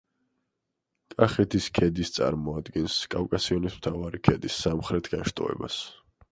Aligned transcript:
კახეთის 1.21 1.67
ქედის 1.75 2.13
წარმოადგენს 2.15 2.97
კავკასიონის 3.17 3.79
მთავარი 3.79 4.25
ქედის 4.31 4.59
სამხრეთ 4.67 5.15
განშტოებას. 5.17 5.83